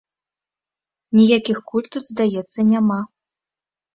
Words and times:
Ніякіх 1.17 1.57
куль 1.71 1.89
тут, 1.95 2.03
здаецца, 2.13 2.59
няма. 2.71 2.99